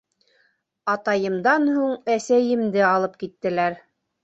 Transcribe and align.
Атайымдан 0.93 1.69
һуң 1.75 1.93
әсәйемде 2.15 2.85
алып 2.89 3.23
киттеләр. 3.23 3.81